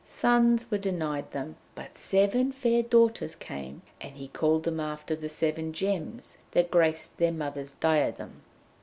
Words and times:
Sons 0.03 0.71
were 0.71 0.79
denied 0.79 1.29
them, 1.31 1.57
but 1.75 1.95
seven 1.95 2.51
fair 2.51 2.81
daughters 2.81 3.35
came, 3.35 3.83
and 4.01 4.13
he 4.15 4.29
called 4.29 4.63
them 4.63 4.79
after 4.79 5.15
the 5.15 5.29
seven 5.29 5.73
gems 5.73 6.39
that 6.53 6.71
graced 6.71 7.19
their 7.19 7.31
mother's 7.31 7.73
diadem. 7.73 8.41